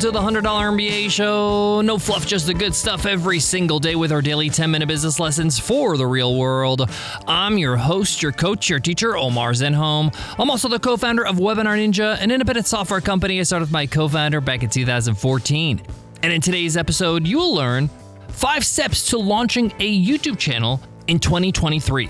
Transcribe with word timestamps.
to 0.00 0.10
the 0.10 0.18
$100 0.18 0.42
MBA 0.42 1.10
show. 1.10 1.82
No 1.82 1.98
fluff, 1.98 2.26
just 2.26 2.46
the 2.46 2.54
good 2.54 2.74
stuff 2.74 3.04
every 3.04 3.38
single 3.38 3.78
day 3.78 3.94
with 3.94 4.12
our 4.12 4.22
daily 4.22 4.48
10 4.48 4.70
minute 4.70 4.88
business 4.88 5.20
lessons 5.20 5.58
for 5.58 5.98
the 5.98 6.06
real 6.06 6.38
world. 6.38 6.88
I'm 7.26 7.58
your 7.58 7.76
host, 7.76 8.22
your 8.22 8.32
coach, 8.32 8.70
your 8.70 8.80
teacher, 8.80 9.14
Omar 9.14 9.52
Zenhom. 9.52 10.14
I'm 10.38 10.48
also 10.48 10.68
the 10.68 10.78
co 10.78 10.96
founder 10.96 11.26
of 11.26 11.36
Webinar 11.36 11.76
Ninja, 11.76 12.18
an 12.18 12.30
independent 12.30 12.66
software 12.66 13.02
company 13.02 13.40
I 13.40 13.42
started 13.42 13.64
with 13.64 13.72
my 13.72 13.86
co 13.86 14.08
founder 14.08 14.40
back 14.40 14.62
in 14.62 14.70
2014. 14.70 15.82
And 16.22 16.32
in 16.32 16.40
today's 16.40 16.78
episode, 16.78 17.26
you 17.26 17.36
will 17.36 17.54
learn 17.54 17.90
five 18.28 18.64
steps 18.64 19.10
to 19.10 19.18
launching 19.18 19.70
a 19.80 20.02
YouTube 20.02 20.38
channel 20.38 20.80
in 21.08 21.18
2023. 21.18 22.08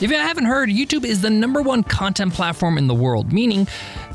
If 0.00 0.10
you 0.10 0.16
haven't 0.16 0.46
heard, 0.46 0.68
YouTube 0.68 1.04
is 1.04 1.20
the 1.20 1.30
number 1.30 1.60
one 1.62 1.84
content 1.84 2.32
platform 2.32 2.78
in 2.78 2.86
the 2.86 2.94
world, 2.94 3.32
meaning 3.32 3.68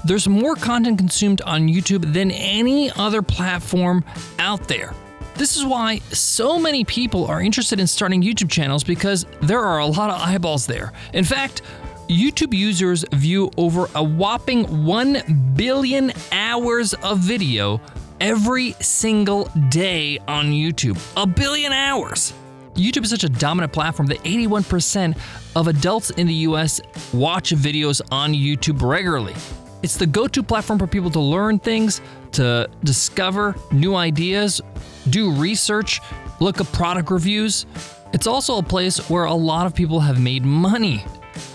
there's 0.06 0.28
more 0.28 0.56
content 0.56 0.98
consumed 0.98 1.42
on 1.42 1.68
YouTube 1.68 2.14
than 2.14 2.32
any 2.32 2.92
other 2.92 3.22
platform 3.22 4.04
out 4.40 4.68
there. 4.68 4.94
This 5.36 5.56
is 5.56 5.66
why 5.66 6.00
so 6.12 6.58
many 6.58 6.84
people 6.84 7.28
are 7.28 7.42
interested 7.42 7.80
in 7.80 7.86
starting 7.88 8.24
YouTube 8.24 8.50
channels 8.50 8.84
because 8.84 9.26
there 9.42 9.62
are 9.62 9.80
a 9.80 9.86
lot 9.86 10.10
of 10.10 10.20
eyeballs 10.20 10.66
there. 10.66 10.94
In 11.14 11.24
fact, 11.24 11.62
YouTube 12.10 12.54
users 12.54 13.06
view 13.12 13.52
over 13.58 13.88
a 13.94 14.04
whopping 14.04 14.86
1 14.86 15.54
billion 15.56 16.12
hours 16.32 16.94
of 16.96 17.20
video 17.20 17.82
every 18.20 18.72
single 18.80 19.46
day 19.70 20.18
on 20.28 20.48
YouTube. 20.48 20.98
A 21.22 21.28
billion 21.28 21.72
hours! 21.74 22.34
YouTube 22.74 23.04
is 23.04 23.10
such 23.10 23.24
a 23.24 23.30
dominant 23.30 23.74
platform 23.74 24.08
that 24.08 24.20
81% 24.24 25.18
of 25.56 25.68
adults 25.68 26.12
in 26.12 26.28
the 26.28 26.34
US 26.34 26.80
watch 27.12 27.52
videos 27.52 28.02
on 28.12 28.34
YouTube 28.34 28.82
regularly. 28.82 29.34
It's 29.84 29.98
the 29.98 30.08
go 30.08 30.28
to 30.28 30.44
platform 30.44 30.80
for 30.80 30.88
people 30.88 31.12
to 31.12 31.20
learn 31.20 31.60
things, 31.60 32.02
to 32.34 32.70
discover 32.84 33.56
new 33.72 33.96
ideas, 33.96 34.62
do 35.10 35.32
research, 35.32 36.02
look 36.40 36.60
at 36.60 36.72
product 36.72 37.12
reviews. 37.12 37.66
It's 38.14 38.28
also 38.28 38.58
a 38.58 38.64
place 38.64 39.10
where 39.10 39.26
a 39.26 39.34
lot 39.34 39.66
of 39.66 39.76
people 39.76 40.00
have 40.00 40.22
made 40.22 40.44
money. 40.44 41.04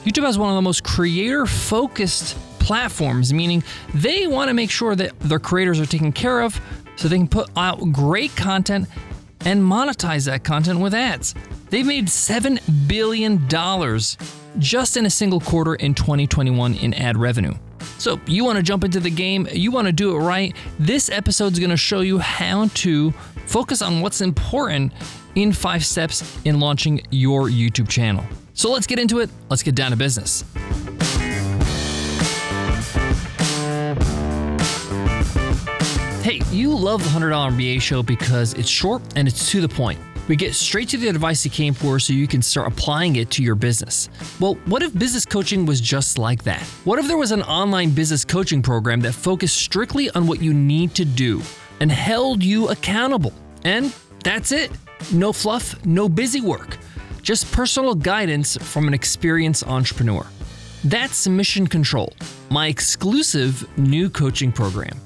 YouTube 0.05 0.25
has 0.25 0.39
one 0.39 0.50
of 0.50 0.55
the 0.55 0.62
most 0.62 0.84
creator 0.84 1.47
focused 1.47 2.37
platforms, 2.59 3.33
meaning 3.33 3.65
they 3.95 4.27
want 4.27 4.48
to 4.48 4.55
make 4.55 4.70
sure 4.70 4.95
that 4.95 5.19
their 5.20 5.41
creators 5.41 5.81
are 5.81 5.87
taken 5.87 6.12
care 6.12 6.43
of 6.43 6.61
so 6.97 7.09
they 7.09 7.17
can 7.17 7.27
put 7.27 7.50
out 7.56 7.81
great 7.93 8.34
content 8.37 8.89
and 9.45 9.61
monetize 9.61 10.27
that 10.27 10.45
content 10.45 10.78
with 10.78 10.95
ads. 10.95 11.34
They've 11.70 11.87
made 11.87 12.06
$7 12.06 12.61
billion 12.87 13.48
just 14.59 14.97
in 14.97 15.06
a 15.06 15.11
single 15.11 15.41
quarter 15.41 15.75
in 15.75 15.95
2021 15.95 16.75
in 16.75 16.95
ad 16.95 17.17
revenue. 17.17 17.55
So, 17.98 18.20
you 18.27 18.44
want 18.44 18.56
to 18.56 18.62
jump 18.62 18.84
into 18.84 19.00
the 19.00 19.11
game, 19.11 19.48
you 19.52 19.70
want 19.70 19.86
to 19.86 19.92
do 19.92 20.14
it 20.16 20.19
right. 20.19 20.55
This 20.78 21.11
episode 21.11 21.52
is 21.52 21.58
going 21.58 21.70
to 21.70 21.77
show 21.77 22.00
you 22.00 22.19
how 22.19 22.69
to 22.69 23.11
focus 23.47 23.83
on 23.83 24.00
what's 24.00 24.20
important 24.20 24.92
in 25.34 25.52
five 25.52 25.84
steps 25.84 26.38
in 26.44 26.60
launching 26.60 27.03
your 27.10 27.48
YouTube 27.48 27.88
channel. 27.88 28.25
So, 28.55 28.70
let's 28.70 28.86
get 28.86 28.98
into 28.98 29.20
it. 29.20 29.30
Let's 29.48 29.62
get 29.62 29.75
down 29.75 29.91
to 29.91 29.97
business. 29.97 30.44
Hey, 36.22 36.41
you 36.53 36.72
love 36.72 37.03
the 37.03 37.10
$100 37.10 37.33
MBA 37.50 37.80
show 37.80 38.00
because 38.00 38.55
it's 38.55 38.69
short 38.69 39.03
and 39.16 39.27
it's 39.27 39.50
to 39.50 39.60
the 39.60 39.69
point. 39.69 39.98
We 40.28 40.37
get 40.37 40.55
straight 40.55 40.89
to 40.91 40.98
the 40.98 41.09
advice 41.09 41.45
you 41.45 41.51
came 41.51 41.75
for 41.75 41.98
so 41.98 42.12
you 42.12 42.28
can 42.28 42.42
start 42.42 42.73
applying 42.73 43.17
it 43.17 43.31
to 43.33 43.42
your 43.42 43.56
business. 43.56 44.09
Well, 44.39 44.55
what 44.67 44.83
if 44.83 44.97
business 44.97 45.25
coaching 45.25 45.67
was 45.67 45.81
just 45.81 46.17
like 46.17 46.45
that? 46.45 46.62
What 46.84 47.01
if 47.01 47.09
there 47.09 47.17
was 47.17 47.33
an 47.33 47.42
online 47.42 47.91
business 47.91 48.25
coaching 48.25 48.62
program 48.62 49.00
that 49.00 49.15
focused 49.15 49.56
strictly 49.56 50.10
on 50.10 50.28
what 50.28 50.41
you 50.41 50.55
need 50.55 50.94
to 50.94 51.05
do 51.05 51.43
and 51.81 51.91
held 51.91 52.43
you 52.43 52.69
accountable? 52.69 53.33
And 53.65 53.93
that's 54.22 54.53
it. 54.53 54.71
No 55.12 55.33
fluff, 55.33 55.84
no 55.84 56.09
busy 56.09 56.41
work, 56.41 56.78
just 57.22 57.50
personal 57.50 57.97
guidance 57.97 58.56
from 58.56 58.87
an 58.87 58.94
experienced 58.94 59.66
entrepreneur. 59.66 60.25
That's 60.84 61.27
Mission 61.27 61.66
Control, 61.66 62.12
my 62.49 62.69
exclusive 62.69 63.66
new 63.77 64.09
coaching 64.09 64.53
program. 64.53 64.97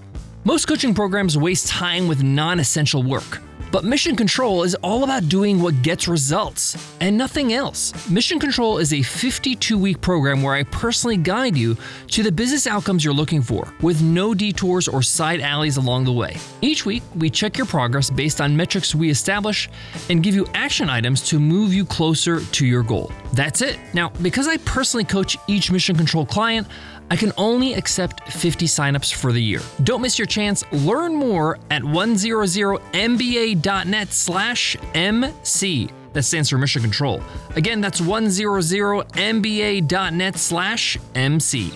Most 0.45 0.69
coaching 0.69 0.95
programs 0.95 1.39
waste 1.39 1.69
time 1.69 2.07
with 2.07 2.23
non 2.23 2.61
essential 2.61 3.03
work. 3.03 3.41
But 3.77 3.85
Mission 3.85 4.17
Control 4.17 4.63
is 4.63 4.75
all 4.77 5.05
about 5.05 5.29
doing 5.29 5.61
what 5.61 5.83
gets 5.83 6.09
results 6.09 6.79
and 7.03 7.19
nothing 7.19 7.53
else. 7.53 7.93
Mission 8.09 8.41
Control 8.41 8.79
is 8.79 8.95
a 8.95 9.03
52 9.03 9.77
week 9.77 10.01
program 10.01 10.43
where 10.43 10.55
I 10.55 10.63
personally 10.63 11.19
guide 11.19 11.59
you 11.59 11.77
to 12.13 12.23
the 12.23 12.33
business 12.33 12.67
outcomes 12.67 13.05
you're 13.05 13.13
looking 13.13 13.43
for 13.43 13.71
with 13.83 14.01
no 14.01 14.33
detours 14.33 14.89
or 14.89 15.03
side 15.03 15.43
alleys 15.43 15.77
along 15.77 16.07
the 16.07 16.13
way. 16.13 16.39
Each 16.63 16.87
week, 16.87 17.03
we 17.17 17.29
check 17.29 17.59
your 17.59 17.67
progress 17.67 18.09
based 18.09 18.41
on 18.41 18.57
metrics 18.57 18.95
we 18.95 19.11
establish 19.11 19.69
and 20.09 20.23
give 20.23 20.35
you 20.35 20.47
action 20.55 20.89
items 20.89 21.21
to 21.29 21.39
move 21.39 21.75
you 21.75 21.85
closer 21.85 22.41
to 22.41 22.65
your 22.65 22.83
goal. 22.83 23.13
That's 23.35 23.61
it. 23.61 23.79
Now, 23.93 24.09
because 24.23 24.49
I 24.49 24.57
personally 24.57 25.05
coach 25.05 25.37
each 25.49 25.71
Mission 25.71 25.97
Control 25.97 26.25
client, 26.25 26.67
I 27.11 27.17
can 27.17 27.33
only 27.37 27.75
accept 27.75 28.33
50 28.33 28.67
signups 28.67 29.13
for 29.15 29.33
the 29.33 29.41
year. 29.41 29.61
Don't 29.85 30.03
miss 30.03 30.19
your 30.19 30.27
chance. 30.27 30.65
Learn 30.73 31.15
more 31.15 31.59
at 31.71 31.83
100mba.net 31.83 34.13
slash 34.13 34.77
MC. 34.95 35.89
That 36.13 36.23
stands 36.23 36.51
for 36.51 36.59
Mission 36.59 36.83
Control. 36.83 37.21
Again, 37.57 37.81
that's 37.81 38.01
100mba.net 38.01 40.37
slash 40.37 40.99
MC. 41.15 41.73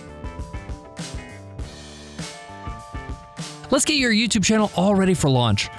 Let's 3.71 3.85
get 3.85 3.99
your 3.99 4.13
YouTube 4.13 4.45
channel 4.45 4.73
all 4.75 4.97
ready 4.97 5.15
for 5.15 5.31
launch. 5.31 5.71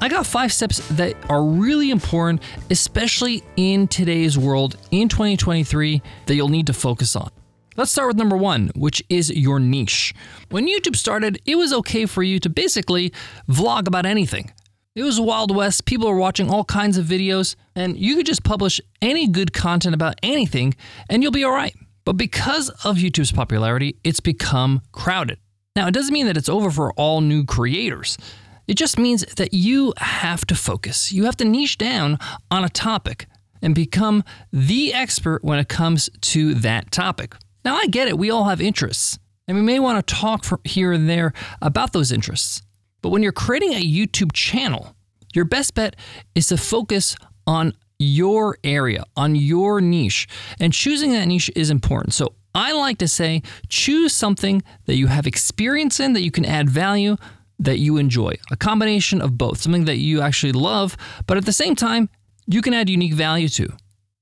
I 0.00 0.08
got 0.08 0.26
five 0.26 0.52
steps 0.52 0.86
that 0.90 1.16
are 1.30 1.42
really 1.42 1.90
important, 1.90 2.42
especially 2.70 3.42
in 3.56 3.88
today's 3.88 4.36
world 4.36 4.76
in 4.90 5.08
2023, 5.08 6.02
that 6.26 6.34
you'll 6.34 6.48
need 6.48 6.66
to 6.66 6.72
focus 6.72 7.14
on. 7.16 7.30
Let's 7.78 7.92
start 7.92 8.08
with 8.08 8.16
number 8.16 8.36
one, 8.36 8.72
which 8.74 9.04
is 9.08 9.30
your 9.30 9.60
niche. 9.60 10.12
When 10.50 10.66
YouTube 10.66 10.96
started, 10.96 11.40
it 11.46 11.54
was 11.54 11.72
okay 11.72 12.06
for 12.06 12.24
you 12.24 12.40
to 12.40 12.50
basically 12.50 13.12
vlog 13.48 13.86
about 13.86 14.04
anything. 14.04 14.50
It 14.96 15.04
was 15.04 15.20
Wild 15.20 15.54
West, 15.54 15.86
people 15.86 16.08
were 16.08 16.18
watching 16.18 16.50
all 16.50 16.64
kinds 16.64 16.98
of 16.98 17.06
videos, 17.06 17.54
and 17.76 17.96
you 17.96 18.16
could 18.16 18.26
just 18.26 18.42
publish 18.42 18.80
any 19.00 19.28
good 19.28 19.52
content 19.52 19.94
about 19.94 20.16
anything 20.24 20.74
and 21.08 21.22
you'll 21.22 21.30
be 21.30 21.44
all 21.44 21.52
right. 21.52 21.72
But 22.04 22.14
because 22.14 22.68
of 22.82 22.96
YouTube's 22.96 23.30
popularity, 23.30 23.96
it's 24.02 24.18
become 24.18 24.82
crowded. 24.90 25.38
Now, 25.76 25.86
it 25.86 25.94
doesn't 25.94 26.12
mean 26.12 26.26
that 26.26 26.36
it's 26.36 26.48
over 26.48 26.72
for 26.72 26.92
all 26.94 27.20
new 27.20 27.44
creators. 27.44 28.18
It 28.66 28.74
just 28.74 28.98
means 28.98 29.24
that 29.36 29.54
you 29.54 29.94
have 29.98 30.44
to 30.46 30.56
focus. 30.56 31.12
You 31.12 31.26
have 31.26 31.36
to 31.36 31.44
niche 31.44 31.78
down 31.78 32.18
on 32.50 32.64
a 32.64 32.68
topic 32.68 33.28
and 33.62 33.72
become 33.72 34.24
the 34.52 34.92
expert 34.92 35.44
when 35.44 35.60
it 35.60 35.68
comes 35.68 36.10
to 36.22 36.54
that 36.54 36.90
topic. 36.90 37.36
Now, 37.64 37.76
I 37.76 37.86
get 37.86 38.08
it, 38.08 38.18
we 38.18 38.30
all 38.30 38.44
have 38.44 38.60
interests, 38.60 39.18
and 39.46 39.56
we 39.56 39.62
may 39.62 39.78
want 39.78 40.06
to 40.06 40.14
talk 40.14 40.66
here 40.66 40.92
and 40.92 41.08
there 41.08 41.32
about 41.60 41.92
those 41.92 42.12
interests. 42.12 42.62
But 43.02 43.10
when 43.10 43.22
you're 43.22 43.32
creating 43.32 43.74
a 43.74 43.82
YouTube 43.82 44.32
channel, 44.32 44.94
your 45.34 45.44
best 45.44 45.74
bet 45.74 45.96
is 46.34 46.48
to 46.48 46.56
focus 46.56 47.16
on 47.46 47.72
your 47.98 48.58
area, 48.62 49.04
on 49.16 49.34
your 49.34 49.80
niche. 49.80 50.28
And 50.60 50.72
choosing 50.72 51.12
that 51.12 51.26
niche 51.26 51.50
is 51.56 51.70
important. 51.70 52.14
So 52.14 52.34
I 52.54 52.72
like 52.72 52.98
to 52.98 53.08
say 53.08 53.42
choose 53.68 54.12
something 54.12 54.62
that 54.86 54.96
you 54.96 55.06
have 55.08 55.26
experience 55.26 56.00
in, 56.00 56.12
that 56.12 56.22
you 56.22 56.30
can 56.30 56.44
add 56.44 56.70
value, 56.70 57.16
that 57.58 57.78
you 57.78 57.96
enjoy. 57.96 58.34
A 58.50 58.56
combination 58.56 59.20
of 59.20 59.36
both, 59.36 59.60
something 59.60 59.84
that 59.86 59.96
you 59.96 60.20
actually 60.20 60.52
love, 60.52 60.96
but 61.26 61.36
at 61.36 61.44
the 61.44 61.52
same 61.52 61.74
time, 61.74 62.08
you 62.46 62.62
can 62.62 62.72
add 62.72 62.88
unique 62.88 63.14
value 63.14 63.48
to. 63.48 63.68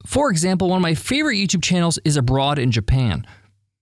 For 0.06 0.30
example, 0.30 0.68
one 0.68 0.78
of 0.78 0.82
my 0.82 0.94
favorite 0.94 1.36
YouTube 1.36 1.62
channels 1.62 1.98
is 2.04 2.16
Abroad 2.16 2.58
in 2.58 2.70
Japan. 2.70 3.26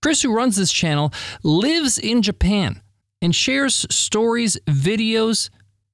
Chris, 0.01 0.21
who 0.21 0.35
runs 0.35 0.55
this 0.55 0.71
channel, 0.71 1.13
lives 1.43 1.97
in 1.97 2.21
Japan 2.21 2.81
and 3.21 3.33
shares 3.33 3.85
stories, 3.89 4.57
videos, 4.65 5.49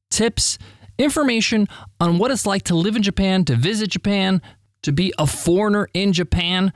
tips, 0.09 0.57
information 0.97 1.67
on 1.99 2.17
what 2.17 2.31
it's 2.31 2.45
like 2.45 2.63
to 2.63 2.75
live 2.75 2.95
in 2.95 3.03
Japan, 3.03 3.45
to 3.45 3.55
visit 3.55 3.89
Japan, 3.89 4.41
to 4.83 4.91
be 4.91 5.13
a 5.17 5.27
foreigner 5.27 5.87
in 5.93 6.13
Japan. 6.13 6.73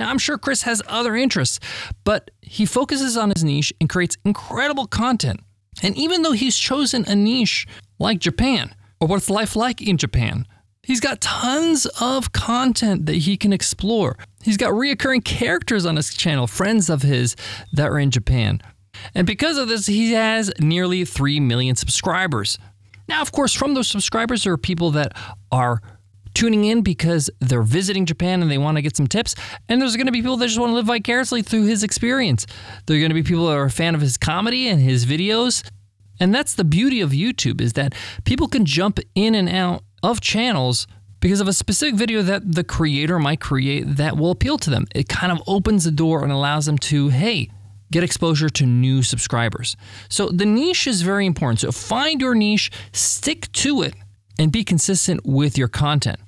Now, 0.00 0.10
I'm 0.10 0.18
sure 0.18 0.38
Chris 0.38 0.62
has 0.62 0.82
other 0.88 1.14
interests, 1.14 1.60
but 2.04 2.30
he 2.42 2.66
focuses 2.66 3.16
on 3.16 3.30
his 3.34 3.44
niche 3.44 3.72
and 3.80 3.88
creates 3.88 4.16
incredible 4.24 4.86
content. 4.86 5.40
And 5.82 5.96
even 5.96 6.22
though 6.22 6.32
he's 6.32 6.56
chosen 6.56 7.04
a 7.06 7.14
niche 7.14 7.66
like 7.98 8.18
Japan, 8.18 8.74
or 9.00 9.08
what's 9.08 9.30
life 9.30 9.56
like 9.56 9.82
in 9.82 9.96
Japan, 9.98 10.46
He's 10.84 11.00
got 11.00 11.20
tons 11.20 11.86
of 12.00 12.32
content 12.32 13.06
that 13.06 13.16
he 13.16 13.36
can 13.36 13.52
explore. 13.52 14.16
He's 14.42 14.56
got 14.56 14.72
reoccurring 14.72 15.24
characters 15.24 15.86
on 15.86 15.96
his 15.96 16.14
channel, 16.14 16.46
friends 16.46 16.90
of 16.90 17.02
his 17.02 17.36
that 17.72 17.88
are 17.88 17.98
in 17.98 18.10
Japan. 18.10 18.60
And 19.14 19.26
because 19.26 19.56
of 19.56 19.68
this, 19.68 19.86
he 19.86 20.12
has 20.12 20.52
nearly 20.60 21.04
3 21.04 21.40
million 21.40 21.76
subscribers. 21.76 22.58
Now, 23.08 23.22
of 23.22 23.32
course, 23.32 23.52
from 23.52 23.74
those 23.74 23.88
subscribers, 23.88 24.44
there 24.44 24.52
are 24.52 24.58
people 24.58 24.90
that 24.92 25.16
are 25.50 25.80
tuning 26.34 26.64
in 26.64 26.82
because 26.82 27.30
they're 27.40 27.62
visiting 27.62 28.06
Japan 28.06 28.42
and 28.42 28.50
they 28.50 28.58
want 28.58 28.76
to 28.76 28.82
get 28.82 28.96
some 28.96 29.06
tips. 29.06 29.34
And 29.68 29.80
there's 29.80 29.96
going 29.96 30.06
to 30.06 30.12
be 30.12 30.20
people 30.20 30.36
that 30.36 30.46
just 30.46 30.58
want 30.58 30.70
to 30.70 30.74
live 30.74 30.86
vicariously 30.86 31.42
through 31.42 31.66
his 31.66 31.82
experience. 31.82 32.46
There 32.86 32.96
are 32.96 33.00
going 33.00 33.10
to 33.10 33.14
be 33.14 33.22
people 33.22 33.46
that 33.46 33.56
are 33.56 33.64
a 33.64 33.70
fan 33.70 33.94
of 33.94 34.00
his 34.00 34.16
comedy 34.16 34.68
and 34.68 34.80
his 34.80 35.06
videos. 35.06 35.66
And 36.20 36.34
that's 36.34 36.54
the 36.54 36.64
beauty 36.64 37.00
of 37.00 37.10
YouTube 37.10 37.60
is 37.60 37.74
that 37.74 37.94
people 38.24 38.48
can 38.48 38.64
jump 38.64 38.98
in 39.14 39.34
and 39.34 39.48
out 39.48 39.82
of 40.04 40.20
channels 40.20 40.86
because 41.20 41.40
of 41.40 41.48
a 41.48 41.52
specific 41.54 41.94
video 41.94 42.20
that 42.20 42.54
the 42.54 42.62
creator 42.62 43.18
might 43.18 43.40
create 43.40 43.96
that 43.96 44.18
will 44.18 44.30
appeal 44.30 44.58
to 44.58 44.68
them. 44.68 44.86
It 44.94 45.08
kind 45.08 45.32
of 45.32 45.42
opens 45.46 45.84
the 45.84 45.90
door 45.90 46.22
and 46.22 46.30
allows 46.30 46.66
them 46.66 46.76
to, 46.78 47.08
hey, 47.08 47.50
get 47.90 48.04
exposure 48.04 48.50
to 48.50 48.66
new 48.66 49.02
subscribers. 49.02 49.76
So 50.10 50.28
the 50.28 50.44
niche 50.44 50.86
is 50.86 51.00
very 51.00 51.24
important. 51.24 51.60
So 51.60 51.72
find 51.72 52.20
your 52.20 52.34
niche, 52.34 52.70
stick 52.92 53.50
to 53.52 53.80
it, 53.80 53.94
and 54.38 54.52
be 54.52 54.62
consistent 54.64 55.22
with 55.24 55.56
your 55.56 55.68
content. 55.68 56.18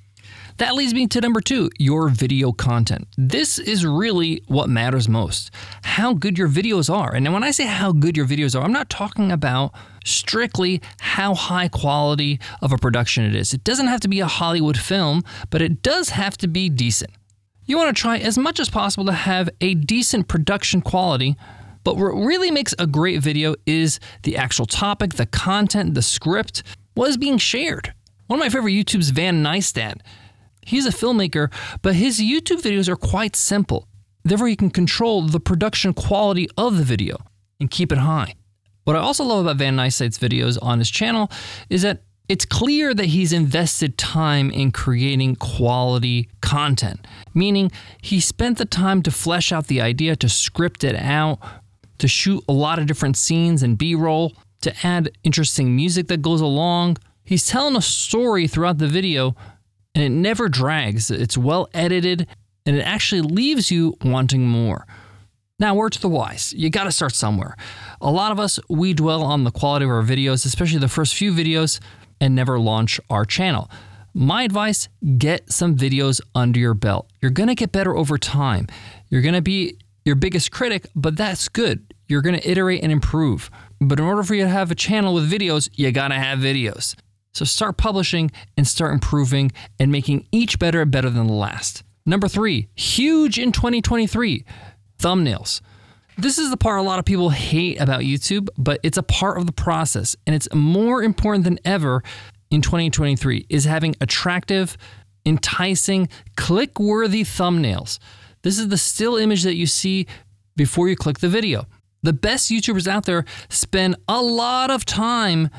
That 0.57 0.73
leads 0.73 0.91
me 0.91 1.05
to 1.07 1.21
number 1.21 1.39
two 1.39 1.69
your 1.77 2.09
video 2.09 2.51
content. 2.51 3.07
This 3.15 3.59
is 3.59 3.85
really 3.85 4.41
what 4.47 4.69
matters 4.69 5.07
most 5.07 5.51
how 5.83 6.13
good 6.13 6.37
your 6.37 6.49
videos 6.49 6.93
are. 6.93 7.13
And 7.13 7.31
when 7.31 7.43
I 7.43 7.51
say 7.51 7.65
how 7.65 7.91
good 7.91 8.17
your 8.17 8.25
videos 8.25 8.59
are, 8.59 8.63
I'm 8.63 8.71
not 8.71 8.89
talking 8.89 9.31
about 9.31 9.73
strictly 10.03 10.81
how 10.99 11.35
high 11.35 11.67
quality 11.67 12.39
of 12.61 12.71
a 12.71 12.77
production 12.77 13.23
it 13.23 13.35
is. 13.35 13.53
It 13.53 13.63
doesn't 13.63 13.87
have 13.87 13.99
to 14.01 14.07
be 14.07 14.19
a 14.19 14.27
Hollywood 14.27 14.77
film, 14.77 15.23
but 15.49 15.61
it 15.61 15.83
does 15.83 16.09
have 16.09 16.37
to 16.37 16.47
be 16.47 16.69
decent. 16.69 17.11
You 17.65 17.77
want 17.77 17.95
to 17.95 18.01
try 18.01 18.17
as 18.17 18.37
much 18.37 18.59
as 18.59 18.69
possible 18.69 19.05
to 19.05 19.11
have 19.11 19.49
a 19.61 19.75
decent 19.75 20.27
production 20.27 20.81
quality. 20.81 21.35
But 21.83 21.97
what 21.97 22.13
really 22.13 22.49
makes 22.49 22.73
a 22.79 22.87
great 22.87 23.21
video 23.21 23.55
is 23.65 23.99
the 24.23 24.37
actual 24.37 24.65
topic, 24.65 25.13
the 25.15 25.25
content, 25.25 25.93
the 25.93 26.01
script, 26.01 26.63
what 26.95 27.09
is 27.09 27.17
being 27.17 27.37
shared. 27.37 27.93
One 28.27 28.39
of 28.39 28.45
my 28.45 28.49
favorite 28.49 28.71
YouTubes, 28.71 29.11
Van 29.11 29.43
Neistat, 29.43 30.01
He's 30.67 30.85
a 30.85 30.89
filmmaker, 30.89 31.49
but 31.81 31.95
his 31.95 32.19
YouTube 32.19 32.61
videos 32.61 32.89
are 32.89 32.97
quite 32.97 33.37
simple. 33.37 33.87
Therefore, 34.25 34.49
he 34.49 34.57
can 34.57 34.69
control 34.69 35.21
the 35.21 35.39
production 35.39 35.93
quality 35.93 36.49
of 36.57 36.77
the 36.77 36.83
video 36.83 37.15
and 37.61 37.71
keep 37.71 37.93
it 37.93 37.99
high. 37.99 38.35
What 38.83 38.97
I 38.97 38.99
also 38.99 39.23
love 39.23 39.45
about 39.45 39.55
Van 39.55 39.77
Neistat's 39.77 40.19
videos 40.19 40.57
on 40.61 40.79
his 40.79 40.91
channel 40.91 41.31
is 41.69 41.83
that 41.83 42.01
it's 42.27 42.43
clear 42.43 42.93
that 42.93 43.05
he's 43.05 43.31
invested 43.31 43.97
time 43.97 44.51
in 44.51 44.73
creating 44.73 45.37
quality 45.37 46.29
content, 46.41 47.07
meaning 47.33 47.71
he 48.01 48.19
spent 48.19 48.57
the 48.57 48.65
time 48.65 49.01
to 49.03 49.11
flesh 49.11 49.53
out 49.53 49.67
the 49.67 49.79
idea, 49.79 50.17
to 50.17 50.27
script 50.27 50.83
it 50.83 50.97
out, 50.97 51.39
to 51.99 52.09
shoot 52.09 52.43
a 52.49 52.51
lot 52.51 52.77
of 52.77 52.87
different 52.87 53.15
scenes 53.15 53.63
and 53.63 53.77
B 53.77 53.95
roll, 53.95 54.33
to 54.63 54.73
add 54.85 55.17
interesting 55.23 55.73
music 55.77 56.07
that 56.09 56.21
goes 56.21 56.41
along. 56.41 56.97
He's 57.23 57.47
telling 57.47 57.77
a 57.77 57.81
story 57.81 58.47
throughout 58.47 58.79
the 58.79 58.87
video 58.89 59.33
and 59.95 60.03
it 60.03 60.09
never 60.09 60.49
drags. 60.49 61.09
It's 61.11 61.37
well 61.37 61.67
edited 61.73 62.27
and 62.65 62.75
it 62.75 62.81
actually 62.81 63.21
leaves 63.21 63.71
you 63.71 63.95
wanting 64.03 64.47
more. 64.47 64.85
Now, 65.59 65.73
word 65.73 65.93
to 65.93 66.01
the 66.01 66.09
wise, 66.09 66.53
you 66.53 66.69
got 66.69 66.83
to 66.83 66.91
start 66.91 67.15
somewhere. 67.15 67.55
A 67.99 68.11
lot 68.11 68.31
of 68.31 68.39
us, 68.39 68.59
we 68.69 68.93
dwell 68.93 69.23
on 69.23 69.43
the 69.43 69.51
quality 69.51 69.85
of 69.85 69.91
our 69.91 70.03
videos, 70.03 70.45
especially 70.45 70.77
the 70.77 70.87
first 70.87 71.15
few 71.15 71.31
videos, 71.31 71.79
and 72.21 72.35
never 72.35 72.59
launch 72.59 72.99
our 73.09 73.25
channel. 73.25 73.71
My 74.13 74.43
advice 74.43 74.87
get 75.17 75.51
some 75.51 75.75
videos 75.75 76.21
under 76.35 76.59
your 76.59 76.73
belt. 76.73 77.09
You're 77.21 77.31
to 77.49 77.55
get 77.55 77.71
better 77.71 77.95
over 77.95 78.17
time. 78.17 78.67
You're 79.09 79.21
to 79.33 79.41
be 79.41 79.77
your 80.05 80.15
biggest 80.15 80.51
critic, 80.51 80.87
but 80.95 81.17
that's 81.17 81.49
good. 81.49 81.93
You're 82.07 82.21
to 82.39 82.49
iterate 82.49 82.83
and 82.83 82.91
improve. 82.91 83.49
But 83.81 83.99
in 83.99 84.05
order 84.05 84.23
for 84.23 84.35
you 84.35 84.43
to 84.43 84.49
have 84.49 84.71
a 84.71 84.75
channel 84.75 85.13
with 85.13 85.31
videos, 85.31 85.69
you 85.73 85.91
got 85.91 86.09
to 86.09 86.15
have 86.15 86.39
videos. 86.39 86.95
So 87.37 87.45
start 87.45 87.77
publishing 87.77 88.31
and 88.57 88.67
start 88.67 88.93
improving 88.93 89.51
and 89.79 89.91
making 89.91 90.27
each 90.31 90.57
better 90.57 90.81
and 90.81 90.89
better 90.89 91.11
than 91.11 91.27
the 91.27 91.33
last. 91.33 91.83
Number 92.03 92.27
three, 92.27 92.67
huge 92.73 93.37
in 93.37 93.51
2023 93.51 94.43
thumbnails. 94.97 95.61
This 96.17 96.39
is 96.39 96.49
the 96.49 96.57
part 96.57 96.79
a 96.79 96.81
lot 96.81 96.97
of 96.97 97.05
people 97.05 97.29
hate 97.29 97.79
about 97.79 98.01
YouTube, 98.01 98.49
but 98.57 98.79
it's 98.81 98.97
a 98.97 99.03
part 99.03 99.37
of 99.37 99.45
the 99.45 99.51
process. 99.51 100.15
And 100.25 100.35
it's 100.35 100.51
more 100.51 101.03
important 101.03 101.43
than 101.43 101.59
ever 101.63 102.01
in 102.49 102.63
2023 102.63 103.45
is 103.49 103.65
having 103.65 103.95
attractive, 104.01 104.75
enticing, 105.23 106.09
click 106.37 106.79
worthy 106.79 107.23
thumbnails. 107.23 107.99
This 108.41 108.57
is 108.57 108.69
the 108.69 108.77
still 108.77 109.15
image 109.15 109.43
that 109.43 109.55
you 109.55 109.67
see 109.67 110.07
before 110.55 110.89
you 110.89 110.95
click 110.95 111.19
the 111.19 111.29
video. 111.29 111.67
The 112.01 112.13
best 112.13 112.49
YouTubers 112.49 112.87
out 112.87 113.05
there 113.05 113.25
spend 113.49 113.95
a 114.07 114.23
lot 114.23 114.71
of 114.71 114.85
time 114.85 115.49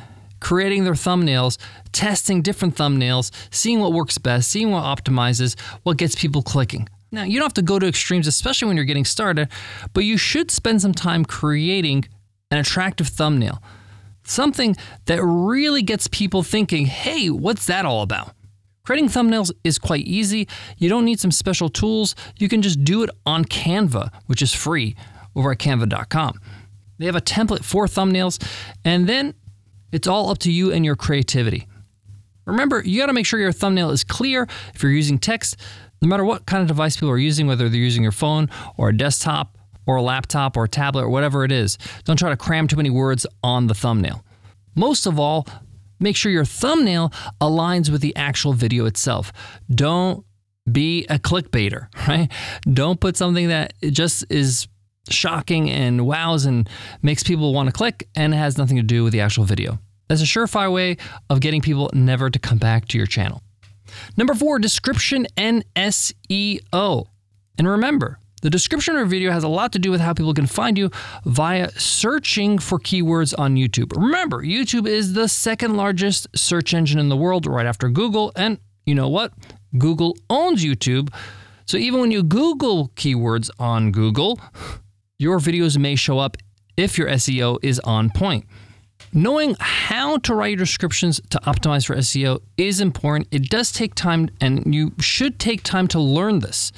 creating 0.40 0.84
their 0.84 0.94
thumbnails, 0.94 1.58
testing 1.92 2.42
different 2.42 2.74
thumbnails, 2.74 3.30
seeing 3.50 3.80
what 3.80 3.92
works 3.92 4.18
best, 4.18 4.50
seeing 4.50 4.70
what 4.70 4.84
optimizes, 4.84 5.58
what 5.82 5.96
gets 5.96 6.14
people 6.14 6.42
clicking. 6.42 6.88
Now, 7.10 7.22
you 7.24 7.38
don't 7.38 7.46
have 7.46 7.54
to 7.54 7.62
go 7.62 7.78
to 7.78 7.86
extremes, 7.86 8.26
especially 8.26 8.68
when 8.68 8.76
you're 8.76 8.84
getting 8.84 9.04
started, 9.04 9.48
but 9.94 10.04
you 10.04 10.18
should 10.18 10.50
spend 10.50 10.82
some 10.82 10.92
time 10.92 11.24
creating 11.24 12.04
an 12.50 12.58
attractive 12.58 13.08
thumbnail. 13.08 13.62
Something 14.24 14.76
that 15.06 15.22
really 15.22 15.82
gets 15.82 16.06
people 16.06 16.42
thinking, 16.42 16.86
hey, 16.86 17.30
what's 17.30 17.66
that 17.66 17.86
all 17.86 18.02
about? 18.02 18.34
Creating 18.84 19.08
thumbnails 19.08 19.50
is 19.64 19.78
quite 19.78 20.06
easy. 20.06 20.48
You 20.76 20.88
don't 20.88 21.04
need 21.04 21.20
some 21.20 21.30
special 21.30 21.68
tools. 21.68 22.14
You 22.38 22.48
can 22.48 22.62
just 22.62 22.84
do 22.84 23.02
it 23.02 23.10
on 23.24 23.44
Canva, 23.44 24.10
which 24.26 24.42
is 24.42 24.54
free 24.54 24.96
over 25.34 25.52
at 25.52 25.58
canva.com. 25.58 26.40
They 26.98 27.06
have 27.06 27.16
a 27.16 27.20
template 27.20 27.64
for 27.64 27.86
thumbnails, 27.86 28.42
and 28.84 29.08
then 29.08 29.34
it's 29.92 30.08
all 30.08 30.30
up 30.30 30.38
to 30.38 30.52
you 30.52 30.72
and 30.72 30.84
your 30.84 30.96
creativity. 30.96 31.66
Remember, 32.46 32.82
you 32.84 32.98
got 32.98 33.06
to 33.06 33.12
make 33.12 33.26
sure 33.26 33.38
your 33.38 33.52
thumbnail 33.52 33.90
is 33.90 34.04
clear 34.04 34.48
if 34.74 34.82
you're 34.82 34.92
using 34.92 35.18
text, 35.18 35.56
no 36.00 36.08
matter 36.08 36.24
what 36.24 36.46
kind 36.46 36.62
of 36.62 36.68
device 36.68 36.96
people 36.96 37.10
are 37.10 37.18
using, 37.18 37.46
whether 37.46 37.68
they're 37.68 37.78
using 37.78 38.02
your 38.02 38.12
phone 38.12 38.48
or 38.76 38.88
a 38.88 38.96
desktop 38.96 39.58
or 39.86 39.96
a 39.96 40.02
laptop 40.02 40.56
or 40.56 40.64
a 40.64 40.68
tablet 40.68 41.02
or 41.02 41.08
whatever 41.10 41.44
it 41.44 41.52
is. 41.52 41.78
Don't 42.04 42.18
try 42.18 42.30
to 42.30 42.36
cram 42.36 42.66
too 42.66 42.76
many 42.76 42.90
words 42.90 43.26
on 43.42 43.66
the 43.66 43.74
thumbnail. 43.74 44.24
Most 44.74 45.06
of 45.06 45.18
all, 45.18 45.46
make 45.98 46.16
sure 46.16 46.30
your 46.30 46.44
thumbnail 46.44 47.12
aligns 47.40 47.90
with 47.90 48.00
the 48.00 48.14
actual 48.16 48.52
video 48.52 48.86
itself. 48.86 49.32
Don't 49.70 50.24
be 50.70 51.06
a 51.06 51.18
clickbaiter, 51.18 51.88
right? 52.08 52.30
Don't 52.70 53.00
put 53.00 53.16
something 53.16 53.48
that 53.48 53.74
just 53.82 54.24
is 54.30 54.68
shocking 55.10 55.70
and 55.70 56.06
wows 56.06 56.44
and 56.44 56.68
makes 57.02 57.22
people 57.22 57.52
want 57.52 57.68
to 57.68 57.72
click 57.72 58.08
and 58.14 58.34
has 58.34 58.58
nothing 58.58 58.76
to 58.76 58.82
do 58.82 59.04
with 59.04 59.12
the 59.12 59.20
actual 59.20 59.44
video. 59.44 59.78
That's 60.08 60.22
a 60.22 60.24
surefire 60.24 60.72
way 60.72 60.96
of 61.28 61.40
getting 61.40 61.60
people 61.60 61.90
never 61.92 62.30
to 62.30 62.38
come 62.38 62.58
back 62.58 62.88
to 62.88 62.98
your 62.98 63.06
channel. 63.06 63.42
Number 64.16 64.34
four, 64.34 64.58
description 64.58 65.26
and 65.36 65.64
SEO. 65.74 67.06
And 67.58 67.68
remember, 67.68 68.18
the 68.40 68.50
description 68.50 68.96
of 68.96 69.06
a 69.06 69.10
video 69.10 69.32
has 69.32 69.42
a 69.42 69.48
lot 69.48 69.72
to 69.72 69.78
do 69.78 69.90
with 69.90 70.00
how 70.00 70.12
people 70.12 70.32
can 70.32 70.46
find 70.46 70.78
you 70.78 70.90
via 71.24 71.70
searching 71.72 72.58
for 72.58 72.78
keywords 72.78 73.34
on 73.36 73.56
YouTube. 73.56 73.96
Remember, 73.96 74.42
YouTube 74.42 74.86
is 74.86 75.14
the 75.14 75.28
second 75.28 75.76
largest 75.76 76.28
search 76.36 76.72
engine 76.72 77.00
in 77.00 77.08
the 77.08 77.16
world, 77.16 77.46
right 77.46 77.66
after 77.66 77.88
Google. 77.88 78.32
And 78.36 78.58
you 78.86 78.94
know 78.94 79.08
what? 79.08 79.32
Google 79.76 80.16
owns 80.30 80.64
YouTube. 80.64 81.12
So 81.66 81.76
even 81.76 82.00
when 82.00 82.10
you 82.10 82.22
Google 82.22 82.88
keywords 82.94 83.50
on 83.58 83.90
Google, 83.90 84.40
your 85.18 85.38
videos 85.38 85.76
may 85.76 85.96
show 85.96 86.18
up 86.18 86.36
if 86.76 86.96
your 86.96 87.08
SEO 87.08 87.58
is 87.62 87.80
on 87.80 88.08
point. 88.10 88.46
Knowing 89.12 89.56
how 89.58 90.16
to 90.18 90.34
write 90.34 90.50
your 90.50 90.58
descriptions 90.58 91.20
to 91.30 91.38
optimize 91.40 91.86
for 91.86 91.96
SEO 91.96 92.40
is 92.56 92.80
important. 92.80 93.26
It 93.32 93.48
does 93.48 93.72
take 93.72 93.94
time, 93.94 94.28
and 94.40 94.72
you 94.74 94.92
should 95.00 95.38
take 95.40 95.62
time 95.62 95.88
to 95.88 96.00
learn 96.00 96.38
this. 96.40 96.72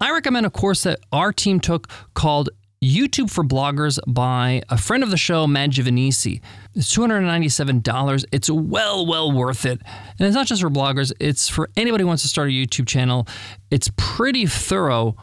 I 0.00 0.12
recommend 0.12 0.46
a 0.46 0.50
course 0.50 0.82
that 0.84 0.98
our 1.12 1.32
team 1.32 1.60
took 1.60 1.88
called 2.14 2.50
YouTube 2.82 3.30
for 3.30 3.44
Bloggers 3.44 3.98
by 4.06 4.62
a 4.68 4.78
friend 4.78 5.02
of 5.02 5.10
the 5.10 5.16
show, 5.16 5.46
Matt 5.46 5.70
Giovanisci. 5.70 6.40
It's 6.74 6.96
$297. 6.96 8.24
It's 8.32 8.48
well, 8.50 9.06
well 9.06 9.32
worth 9.32 9.66
it. 9.66 9.80
And 10.18 10.26
it's 10.26 10.34
not 10.34 10.46
just 10.46 10.62
for 10.62 10.70
bloggers, 10.70 11.12
it's 11.20 11.48
for 11.48 11.68
anybody 11.76 12.02
who 12.02 12.08
wants 12.08 12.22
to 12.22 12.28
start 12.28 12.48
a 12.48 12.52
YouTube 12.52 12.86
channel. 12.86 13.26
It's 13.70 13.90
pretty 13.96 14.46
thorough 14.46 15.16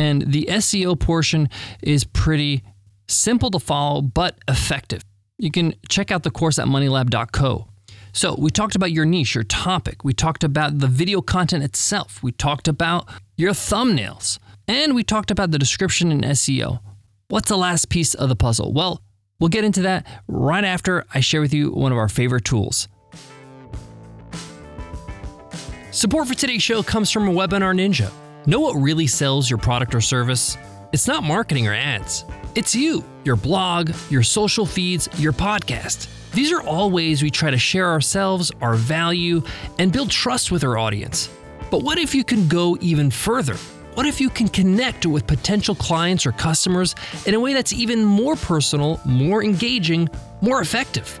and 0.00 0.22
the 0.32 0.46
SEO 0.48 0.98
portion 0.98 1.50
is 1.82 2.04
pretty 2.04 2.62
simple 3.06 3.50
to 3.50 3.58
follow, 3.58 4.00
but 4.00 4.38
effective. 4.48 5.02
You 5.36 5.50
can 5.50 5.74
check 5.90 6.10
out 6.10 6.22
the 6.22 6.30
course 6.30 6.58
at 6.58 6.66
moneylab.co. 6.66 7.66
So, 8.12 8.34
we 8.38 8.50
talked 8.50 8.74
about 8.74 8.92
your 8.92 9.04
niche, 9.04 9.34
your 9.34 9.44
topic. 9.44 10.02
We 10.02 10.14
talked 10.14 10.42
about 10.42 10.78
the 10.78 10.86
video 10.86 11.20
content 11.20 11.62
itself. 11.62 12.22
We 12.22 12.32
talked 12.32 12.66
about 12.66 13.08
your 13.36 13.52
thumbnails. 13.52 14.38
And 14.66 14.94
we 14.94 15.04
talked 15.04 15.30
about 15.30 15.50
the 15.50 15.58
description 15.58 16.10
and 16.10 16.24
SEO. 16.24 16.80
What's 17.28 17.50
the 17.50 17.58
last 17.58 17.90
piece 17.90 18.14
of 18.14 18.30
the 18.30 18.36
puzzle? 18.36 18.72
Well, 18.72 19.02
we'll 19.38 19.48
get 19.50 19.64
into 19.64 19.82
that 19.82 20.06
right 20.26 20.64
after 20.64 21.04
I 21.12 21.20
share 21.20 21.42
with 21.42 21.52
you 21.52 21.72
one 21.72 21.92
of 21.92 21.98
our 21.98 22.08
favorite 22.08 22.46
tools. 22.46 22.88
Support 25.90 26.28
for 26.28 26.34
today's 26.34 26.62
show 26.62 26.82
comes 26.82 27.10
from 27.10 27.26
Webinar 27.26 27.74
Ninja. 27.74 28.10
Know 28.46 28.60
what 28.60 28.74
really 28.76 29.06
sells 29.06 29.50
your 29.50 29.58
product 29.58 29.94
or 29.94 30.00
service? 30.00 30.56
It's 30.92 31.06
not 31.06 31.22
marketing 31.22 31.68
or 31.68 31.74
ads. 31.74 32.24
It's 32.54 32.74
you, 32.74 33.04
your 33.22 33.36
blog, 33.36 33.90
your 34.08 34.22
social 34.22 34.64
feeds, 34.64 35.08
your 35.20 35.34
podcast. 35.34 36.08
These 36.32 36.50
are 36.50 36.62
all 36.62 36.90
ways 36.90 37.22
we 37.22 37.30
try 37.30 37.50
to 37.50 37.58
share 37.58 37.88
ourselves, 37.88 38.50
our 38.62 38.76
value, 38.76 39.42
and 39.78 39.92
build 39.92 40.10
trust 40.10 40.50
with 40.50 40.64
our 40.64 40.78
audience. 40.78 41.28
But 41.70 41.82
what 41.82 41.98
if 41.98 42.14
you 42.14 42.24
can 42.24 42.48
go 42.48 42.78
even 42.80 43.10
further? 43.10 43.56
What 43.94 44.06
if 44.06 44.22
you 44.22 44.30
can 44.30 44.48
connect 44.48 45.04
with 45.04 45.26
potential 45.26 45.74
clients 45.74 46.24
or 46.24 46.32
customers 46.32 46.94
in 47.26 47.34
a 47.34 47.40
way 47.40 47.52
that's 47.52 47.74
even 47.74 48.02
more 48.02 48.36
personal, 48.36 49.00
more 49.04 49.44
engaging, 49.44 50.08
more 50.40 50.62
effective? 50.62 51.20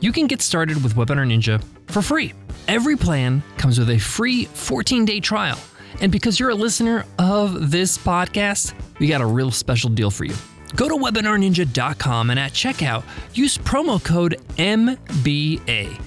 you 0.00 0.12
can 0.12 0.26
get 0.26 0.42
started 0.42 0.82
with 0.82 0.94
Webinar 0.94 1.26
Ninja 1.26 1.62
for 1.86 2.02
free. 2.02 2.32
Every 2.68 2.96
plan 2.96 3.42
comes 3.58 3.78
with 3.78 3.90
a 3.90 3.98
free 3.98 4.46
14 4.46 5.04
day 5.04 5.20
trial. 5.20 5.58
And 6.00 6.12
because 6.12 6.38
you're 6.38 6.50
a 6.50 6.54
listener 6.54 7.04
of 7.18 7.70
this 7.70 7.96
podcast, 7.96 8.74
we 8.98 9.08
got 9.08 9.20
a 9.20 9.26
real 9.26 9.50
special 9.50 9.88
deal 9.88 10.10
for 10.10 10.24
you. 10.24 10.34
Go 10.74 10.88
to 10.88 10.94
webinarninja.com 10.94 12.30
and 12.30 12.38
at 12.38 12.52
checkout, 12.52 13.04
use 13.34 13.56
promo 13.56 14.02
code 14.02 14.36
MBA, 14.56 16.00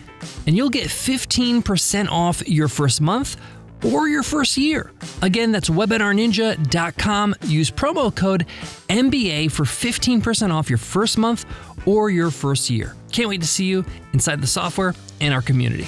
and 0.46 0.56
you'll 0.56 0.70
get 0.70 0.88
15% 0.88 2.10
off 2.10 2.48
your 2.48 2.68
first 2.68 3.02
month 3.02 3.38
or 3.84 4.08
your 4.08 4.22
first 4.22 4.58
year. 4.58 4.92
Again, 5.22 5.52
that's 5.52 5.70
webinarninja.com. 5.70 7.36
Use 7.44 7.72
promo 7.72 8.14
code 8.14 8.46
MBA 8.90 9.52
for 9.52 9.64
15% 9.64 10.54
off 10.54 10.70
your 10.70 10.78
first 10.78 11.18
month 11.18 11.46
or 11.88 12.10
your 12.10 12.30
first 12.30 12.70
year. 12.70 12.96
Can't 13.12 13.30
wait 13.30 13.42
to 13.42 13.48
see 13.48 13.66
you 13.66 13.86
inside 14.14 14.42
the 14.42 14.48
software 14.48 14.94
and 15.20 15.34
our 15.34 15.42
community. 15.42 15.88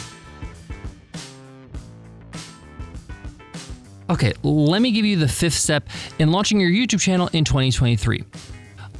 Okay, 4.10 4.34
let 4.44 4.82
me 4.82 4.92
give 4.92 5.06
you 5.06 5.16
the 5.16 5.28
fifth 5.28 5.54
step 5.54 5.88
in 6.20 6.32
launching 6.32 6.60
your 6.60 6.70
YouTube 6.70 7.00
channel 7.00 7.30
in 7.32 7.46
2023. 7.46 8.24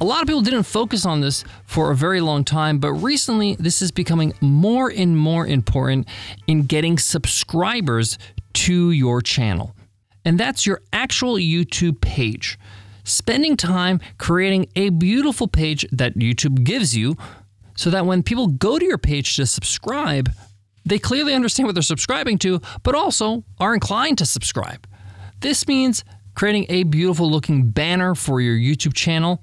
A 0.00 0.04
lot 0.04 0.22
of 0.22 0.26
people 0.26 0.40
didn't 0.40 0.62
focus 0.62 1.04
on 1.04 1.20
this 1.20 1.44
for 1.66 1.90
a 1.90 1.94
very 1.94 2.20
long 2.22 2.44
time, 2.44 2.78
but 2.78 2.92
recently 2.94 3.54
this 3.56 3.82
is 3.82 3.92
becoming 3.92 4.32
more 4.40 4.90
and 4.90 5.16
more 5.16 5.46
important 5.46 6.08
in 6.46 6.62
getting 6.62 6.98
subscribers 6.98 8.18
to 8.54 8.90
your 8.90 9.20
channel. 9.20 9.76
And 10.24 10.40
that's 10.40 10.66
your 10.66 10.80
actual 10.92 11.34
YouTube 11.34 12.00
page. 12.00 12.58
Spending 13.04 13.56
time 13.56 14.00
creating 14.18 14.68
a 14.76 14.88
beautiful 14.88 15.46
page 15.46 15.86
that 15.92 16.14
YouTube 16.14 16.64
gives 16.64 16.96
you 16.96 17.16
so 17.82 17.90
that 17.90 18.06
when 18.06 18.22
people 18.22 18.46
go 18.46 18.78
to 18.78 18.84
your 18.84 18.96
page 18.96 19.34
to 19.34 19.44
subscribe, 19.44 20.30
they 20.84 21.00
clearly 21.00 21.34
understand 21.34 21.66
what 21.66 21.74
they're 21.74 21.82
subscribing 21.82 22.38
to, 22.38 22.60
but 22.84 22.94
also 22.94 23.42
are 23.58 23.74
inclined 23.74 24.18
to 24.18 24.24
subscribe. 24.24 24.86
This 25.40 25.66
means 25.66 26.04
creating 26.36 26.66
a 26.68 26.84
beautiful 26.84 27.28
looking 27.28 27.70
banner 27.70 28.14
for 28.14 28.40
your 28.40 28.56
YouTube 28.56 28.94
channel, 28.94 29.42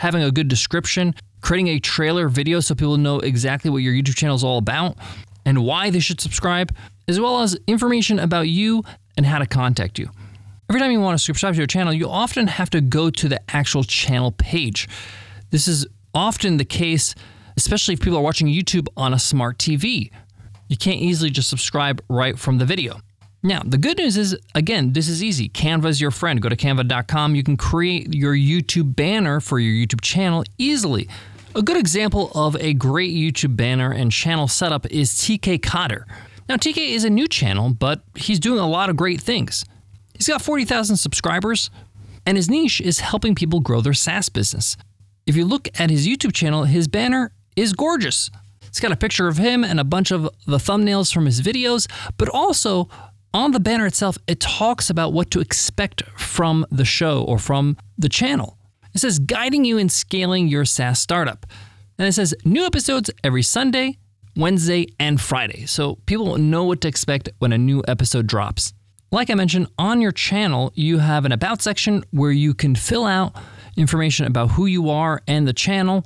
having 0.00 0.22
a 0.22 0.30
good 0.30 0.48
description, 0.48 1.14
creating 1.40 1.68
a 1.68 1.80
trailer 1.80 2.28
video 2.28 2.60
so 2.60 2.74
people 2.74 2.98
know 2.98 3.20
exactly 3.20 3.70
what 3.70 3.78
your 3.78 3.94
YouTube 3.94 4.16
channel 4.16 4.36
is 4.36 4.44
all 4.44 4.58
about 4.58 4.98
and 5.46 5.64
why 5.64 5.88
they 5.88 5.98
should 5.98 6.20
subscribe, 6.20 6.74
as 7.08 7.18
well 7.18 7.40
as 7.40 7.56
information 7.66 8.18
about 8.18 8.48
you 8.48 8.84
and 9.16 9.24
how 9.24 9.38
to 9.38 9.46
contact 9.46 9.98
you. 9.98 10.10
Every 10.68 10.78
time 10.78 10.90
you 10.90 11.00
want 11.00 11.18
to 11.18 11.24
subscribe 11.24 11.54
to 11.54 11.58
your 11.58 11.66
channel, 11.66 11.94
you 11.94 12.06
often 12.06 12.48
have 12.48 12.68
to 12.70 12.82
go 12.82 13.08
to 13.08 13.28
the 13.30 13.40
actual 13.48 13.82
channel 13.82 14.32
page. 14.32 14.86
This 15.48 15.66
is 15.66 15.86
often 16.12 16.58
the 16.58 16.66
case, 16.66 17.14
especially 17.58 17.94
if 17.94 18.00
people 18.00 18.16
are 18.16 18.22
watching 18.22 18.46
YouTube 18.46 18.86
on 18.96 19.12
a 19.12 19.18
smart 19.18 19.58
TV. 19.58 20.12
You 20.68 20.76
can't 20.76 21.00
easily 21.00 21.28
just 21.28 21.48
subscribe 21.48 22.00
right 22.08 22.38
from 22.38 22.58
the 22.58 22.64
video. 22.64 23.00
Now, 23.42 23.62
the 23.64 23.78
good 23.78 23.98
news 23.98 24.16
is, 24.16 24.36
again, 24.54 24.92
this 24.92 25.08
is 25.08 25.24
easy. 25.24 25.48
Canva 25.48 25.86
is 25.86 26.00
your 26.00 26.12
friend. 26.12 26.40
Go 26.40 26.48
to 26.48 26.56
canva.com. 26.56 27.34
You 27.34 27.42
can 27.42 27.56
create 27.56 28.14
your 28.14 28.34
YouTube 28.34 28.94
banner 28.94 29.40
for 29.40 29.58
your 29.58 29.72
YouTube 29.72 30.02
channel 30.02 30.44
easily. 30.56 31.08
A 31.56 31.62
good 31.62 31.76
example 31.76 32.30
of 32.32 32.54
a 32.60 32.74
great 32.74 33.12
YouTube 33.12 33.56
banner 33.56 33.90
and 33.90 34.12
channel 34.12 34.46
setup 34.46 34.86
is 34.86 35.14
TK 35.14 35.60
Cotter. 35.60 36.06
Now, 36.48 36.58
TK 36.58 36.90
is 36.90 37.02
a 37.02 37.10
new 37.10 37.26
channel, 37.26 37.70
but 37.70 38.02
he's 38.14 38.38
doing 38.38 38.60
a 38.60 38.68
lot 38.68 38.88
of 38.88 38.96
great 38.96 39.20
things. 39.20 39.64
He's 40.14 40.28
got 40.28 40.42
40,000 40.42 40.96
subscribers, 40.96 41.70
and 42.24 42.36
his 42.36 42.48
niche 42.48 42.80
is 42.80 43.00
helping 43.00 43.34
people 43.34 43.58
grow 43.58 43.80
their 43.80 43.94
SaaS 43.94 44.28
business. 44.28 44.76
If 45.26 45.34
you 45.34 45.44
look 45.44 45.68
at 45.80 45.90
his 45.90 46.06
YouTube 46.06 46.32
channel, 46.32 46.64
his 46.64 46.86
banner 46.86 47.32
is 47.58 47.72
gorgeous. 47.72 48.30
It's 48.66 48.80
got 48.80 48.92
a 48.92 48.96
picture 48.96 49.28
of 49.28 49.38
him 49.38 49.64
and 49.64 49.80
a 49.80 49.84
bunch 49.84 50.10
of 50.10 50.22
the 50.46 50.58
thumbnails 50.58 51.12
from 51.12 51.26
his 51.26 51.40
videos, 51.40 51.90
but 52.16 52.28
also 52.28 52.88
on 53.34 53.52
the 53.52 53.60
banner 53.60 53.86
itself, 53.86 54.16
it 54.26 54.40
talks 54.40 54.90
about 54.90 55.12
what 55.12 55.30
to 55.32 55.40
expect 55.40 56.02
from 56.16 56.66
the 56.70 56.84
show 56.84 57.22
or 57.22 57.38
from 57.38 57.76
the 57.96 58.08
channel. 58.08 58.56
It 58.94 59.00
says 59.00 59.18
guiding 59.18 59.64
you 59.64 59.78
in 59.78 59.88
scaling 59.88 60.48
your 60.48 60.64
SaaS 60.64 60.98
startup. 60.98 61.46
And 61.98 62.06
it 62.06 62.12
says 62.12 62.34
new 62.44 62.64
episodes 62.64 63.10
every 63.24 63.42
Sunday, 63.42 63.98
Wednesday, 64.36 64.86
and 64.98 65.20
Friday. 65.20 65.66
So 65.66 65.96
people 66.06 66.38
know 66.38 66.64
what 66.64 66.80
to 66.82 66.88
expect 66.88 67.28
when 67.38 67.52
a 67.52 67.58
new 67.58 67.82
episode 67.88 68.26
drops. 68.26 68.72
Like 69.10 69.30
I 69.30 69.34
mentioned, 69.34 69.68
on 69.78 70.00
your 70.00 70.12
channel, 70.12 70.70
you 70.74 70.98
have 70.98 71.24
an 71.24 71.32
About 71.32 71.62
section 71.62 72.04
where 72.10 72.30
you 72.30 72.54
can 72.54 72.74
fill 72.74 73.04
out 73.04 73.34
information 73.76 74.26
about 74.26 74.52
who 74.52 74.66
you 74.66 74.90
are 74.90 75.22
and 75.26 75.46
the 75.46 75.52
channel. 75.52 76.04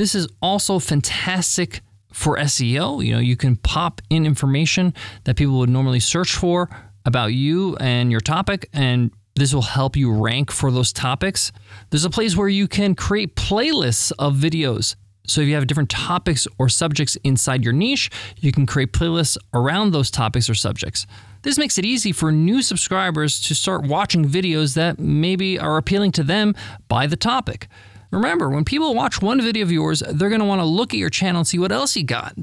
This 0.00 0.14
is 0.14 0.28
also 0.40 0.78
fantastic 0.78 1.82
for 2.10 2.38
SEO. 2.38 3.04
You 3.04 3.12
know, 3.12 3.18
you 3.18 3.36
can 3.36 3.56
pop 3.56 4.00
in 4.08 4.24
information 4.24 4.94
that 5.24 5.36
people 5.36 5.58
would 5.58 5.68
normally 5.68 6.00
search 6.00 6.36
for 6.36 6.70
about 7.04 7.34
you 7.34 7.76
and 7.76 8.10
your 8.10 8.22
topic, 8.22 8.70
and 8.72 9.10
this 9.36 9.52
will 9.52 9.60
help 9.60 9.96
you 9.96 10.10
rank 10.10 10.50
for 10.50 10.70
those 10.70 10.90
topics. 10.90 11.52
There's 11.90 12.06
a 12.06 12.08
place 12.08 12.34
where 12.34 12.48
you 12.48 12.66
can 12.66 12.94
create 12.94 13.36
playlists 13.36 14.10
of 14.18 14.36
videos. 14.36 14.96
So 15.26 15.42
if 15.42 15.48
you 15.48 15.54
have 15.54 15.66
different 15.66 15.90
topics 15.90 16.48
or 16.58 16.70
subjects 16.70 17.18
inside 17.22 17.62
your 17.62 17.74
niche, 17.74 18.10
you 18.38 18.52
can 18.52 18.64
create 18.64 18.94
playlists 18.94 19.36
around 19.52 19.90
those 19.90 20.10
topics 20.10 20.48
or 20.48 20.54
subjects. 20.54 21.06
This 21.42 21.58
makes 21.58 21.76
it 21.76 21.84
easy 21.84 22.12
for 22.12 22.32
new 22.32 22.62
subscribers 22.62 23.38
to 23.42 23.54
start 23.54 23.86
watching 23.86 24.24
videos 24.24 24.76
that 24.76 24.98
maybe 24.98 25.58
are 25.58 25.76
appealing 25.76 26.12
to 26.12 26.22
them 26.22 26.54
by 26.88 27.06
the 27.06 27.16
topic. 27.16 27.68
Remember, 28.10 28.48
when 28.50 28.64
people 28.64 28.94
watch 28.94 29.22
one 29.22 29.40
video 29.40 29.62
of 29.62 29.70
yours, 29.70 30.02
they're 30.10 30.28
going 30.28 30.40
to 30.40 30.46
want 30.46 30.60
to 30.60 30.64
look 30.64 30.92
at 30.92 30.98
your 30.98 31.10
channel 31.10 31.40
and 31.40 31.46
see 31.46 31.58
what 31.58 31.70
else 31.70 31.94
you 31.96 32.04
got. 32.04 32.36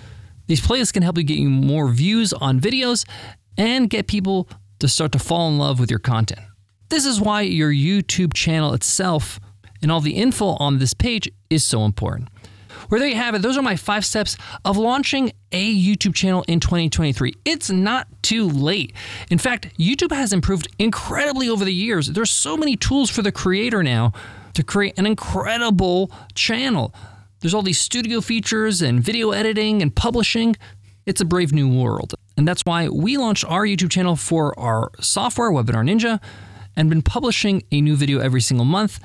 These 0.47 0.61
playlists 0.61 0.93
can 0.93 1.03
help 1.03 1.17
you 1.17 1.23
get 1.23 1.37
you 1.37 1.49
more 1.49 1.89
views 1.89 2.31
on 2.31 2.59
videos 2.59 3.05
and 3.57 3.89
get 3.89 4.07
people 4.07 4.47
to 4.79 4.87
start 4.87 5.11
to 5.11 5.19
fall 5.19 5.49
in 5.49 5.57
love 5.57 5.79
with 5.79 5.89
your 5.89 5.99
content. 5.99 6.41
This 6.89 7.05
is 7.05 7.19
why 7.19 7.41
your 7.41 7.71
YouTube 7.71 8.33
channel 8.33 8.73
itself 8.73 9.41
and 9.81 9.91
all 9.91 9.99
the 9.99 10.15
info 10.15 10.51
on 10.51 10.79
this 10.79 10.93
page 10.93 11.29
is 11.49 11.65
so 11.65 11.83
important. 11.83 12.29
Well, 12.89 13.01
there 13.01 13.09
you 13.09 13.15
have 13.15 13.35
it. 13.35 13.41
Those 13.41 13.57
are 13.57 13.61
my 13.61 13.75
five 13.75 14.05
steps 14.05 14.37
of 14.63 14.77
launching 14.77 15.33
a 15.51 15.75
YouTube 15.75 16.15
channel 16.15 16.45
in 16.47 16.61
2023. 16.61 17.33
It's 17.43 17.69
not 17.69 18.07
too 18.21 18.47
late. 18.47 18.93
In 19.29 19.37
fact, 19.37 19.77
YouTube 19.77 20.15
has 20.15 20.31
improved 20.31 20.69
incredibly 20.79 21.49
over 21.49 21.65
the 21.65 21.73
years. 21.73 22.07
There's 22.07 22.31
so 22.31 22.55
many 22.55 22.77
tools 22.77 23.09
for 23.09 23.21
the 23.21 23.31
creator 23.31 23.83
now 23.83 24.13
to 24.57 24.63
create 24.63 24.99
an 24.99 25.05
incredible 25.05 26.11
channel. 26.35 26.93
There's 27.39 27.53
all 27.53 27.61
these 27.61 27.79
studio 27.79 28.21
features 28.21 28.81
and 28.81 28.99
video 28.99 29.31
editing 29.31 29.81
and 29.81 29.95
publishing. 29.95 30.55
It's 31.05 31.21
a 31.21 31.25
brave 31.25 31.53
new 31.53 31.69
world. 31.81 32.13
And 32.35 32.47
that's 32.47 32.65
why 32.65 32.89
we 32.89 33.17
launched 33.17 33.45
our 33.45 33.63
YouTube 33.63 33.89
channel 33.89 34.15
for 34.15 34.57
our 34.59 34.91
software, 34.99 35.51
Webinar 35.51 35.89
Ninja, 35.89 36.19
and 36.75 36.89
been 36.89 37.01
publishing 37.01 37.63
a 37.71 37.81
new 37.81 37.95
video 37.95 38.19
every 38.19 38.41
single 38.41 38.65
month 38.65 38.99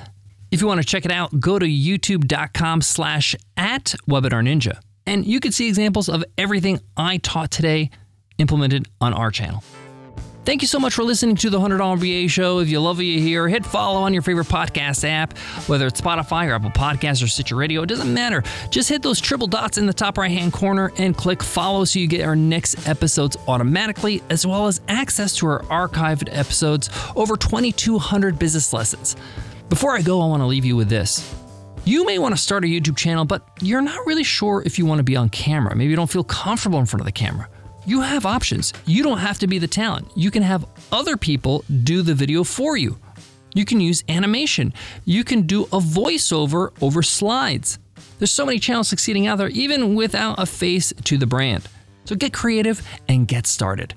if 0.52 0.60
you 0.60 0.66
want 0.66 0.82
to 0.82 0.86
check 0.86 1.06
it 1.06 1.10
out, 1.10 1.40
go 1.40 1.58
to 1.58 1.64
youtube.com 1.64 2.82
slash 2.82 3.34
at 3.56 3.94
Webinar 4.06 4.44
Ninja. 4.46 4.78
And 5.06 5.24
you 5.24 5.40
can 5.40 5.50
see 5.50 5.66
examples 5.66 6.10
of 6.10 6.22
everything 6.36 6.78
I 6.94 7.16
taught 7.16 7.50
today 7.50 7.88
implemented 8.36 8.86
on 9.00 9.14
our 9.14 9.30
channel. 9.30 9.64
Thank 10.44 10.60
you 10.60 10.66
so 10.66 10.80
much 10.80 10.94
for 10.94 11.04
listening 11.04 11.36
to 11.36 11.50
the 11.50 11.60
$100 11.60 11.78
MBA 11.78 12.28
show. 12.28 12.58
If 12.58 12.68
you 12.68 12.80
love 12.80 12.96
what 12.96 13.06
you 13.06 13.20
hear, 13.20 13.46
hit 13.46 13.64
follow 13.64 14.00
on 14.00 14.12
your 14.12 14.22
favorite 14.22 14.48
podcast 14.48 15.08
app, 15.08 15.38
whether 15.68 15.86
it's 15.86 16.00
Spotify 16.00 16.48
or 16.48 16.54
Apple 16.54 16.70
Podcasts 16.70 17.22
or 17.22 17.28
Stitcher 17.28 17.54
Radio. 17.54 17.82
It 17.82 17.86
doesn't 17.86 18.12
matter. 18.12 18.42
Just 18.68 18.88
hit 18.88 19.02
those 19.02 19.20
triple 19.20 19.46
dots 19.46 19.78
in 19.78 19.86
the 19.86 19.92
top 19.92 20.18
right 20.18 20.32
hand 20.32 20.52
corner 20.52 20.90
and 20.96 21.16
click 21.16 21.44
follow 21.44 21.84
so 21.84 22.00
you 22.00 22.08
get 22.08 22.22
our 22.22 22.34
next 22.34 22.88
episodes 22.88 23.36
automatically, 23.46 24.20
as 24.30 24.44
well 24.44 24.66
as 24.66 24.80
access 24.88 25.36
to 25.36 25.46
our 25.46 25.62
archived 25.66 26.28
episodes, 26.36 26.90
over 27.14 27.36
2,200 27.36 28.36
business 28.36 28.72
lessons. 28.72 29.14
Before 29.68 29.96
I 29.96 30.02
go, 30.02 30.20
I 30.20 30.26
want 30.26 30.42
to 30.42 30.46
leave 30.46 30.64
you 30.64 30.74
with 30.74 30.88
this. 30.88 31.36
You 31.84 32.04
may 32.04 32.18
want 32.18 32.34
to 32.34 32.40
start 32.40 32.64
a 32.64 32.66
YouTube 32.66 32.96
channel, 32.96 33.24
but 33.24 33.46
you're 33.60 33.80
not 33.80 34.04
really 34.06 34.24
sure 34.24 34.64
if 34.66 34.76
you 34.76 34.86
want 34.86 34.98
to 34.98 35.04
be 35.04 35.14
on 35.14 35.28
camera. 35.28 35.76
Maybe 35.76 35.90
you 35.90 35.96
don't 35.96 36.10
feel 36.10 36.24
comfortable 36.24 36.80
in 36.80 36.86
front 36.86 37.00
of 37.00 37.06
the 37.06 37.12
camera. 37.12 37.48
You 37.84 38.00
have 38.00 38.26
options. 38.26 38.72
You 38.86 39.02
don't 39.02 39.18
have 39.18 39.40
to 39.40 39.46
be 39.48 39.58
the 39.58 39.66
talent. 39.66 40.08
You 40.14 40.30
can 40.30 40.42
have 40.44 40.64
other 40.92 41.16
people 41.16 41.64
do 41.82 42.02
the 42.02 42.14
video 42.14 42.44
for 42.44 42.76
you. 42.76 42.96
You 43.54 43.64
can 43.64 43.80
use 43.80 44.04
animation. 44.08 44.72
You 45.04 45.24
can 45.24 45.42
do 45.42 45.64
a 45.64 45.80
voiceover 45.80 46.70
over 46.80 47.02
slides. 47.02 47.78
There's 48.18 48.30
so 48.30 48.46
many 48.46 48.60
channels 48.60 48.88
succeeding 48.88 49.26
out 49.26 49.38
there, 49.38 49.48
even 49.48 49.96
without 49.96 50.38
a 50.38 50.46
face 50.46 50.92
to 51.04 51.18
the 51.18 51.26
brand. 51.26 51.68
So 52.04 52.14
get 52.14 52.32
creative 52.32 52.86
and 53.08 53.26
get 53.26 53.46
started. 53.46 53.94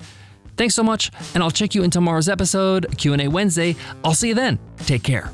Thanks 0.58 0.74
so 0.74 0.84
much, 0.84 1.12
and 1.34 1.44
I'll 1.44 1.52
check 1.52 1.76
you 1.76 1.84
in 1.84 1.92
tomorrow's 1.92 2.30
episode, 2.30 2.98
Q&A 2.98 3.28
Wednesday. 3.28 3.76
I'll 4.04 4.14
see 4.14 4.30
you 4.30 4.36
then. 4.36 4.58
Take 4.80 5.04
care. 5.04 5.30